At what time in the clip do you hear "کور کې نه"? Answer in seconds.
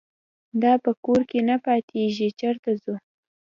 1.03-1.55